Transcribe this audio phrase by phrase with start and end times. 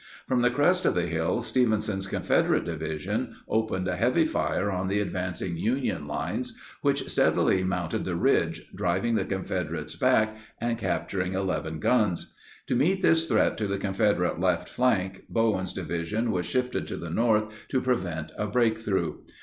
[0.27, 4.99] From the crest of the hill, Stevenson's Confederate Division opened a heavy fire on the
[4.99, 11.77] advancing Union lines which steadily mounted the ridge, driving the Confederates back and capturing 11
[11.81, 12.33] guns.
[12.65, 17.11] To meet this threat to the Confederate left flank, Bowen's Division was shifted to the
[17.11, 19.17] north to prevent a breakthrough.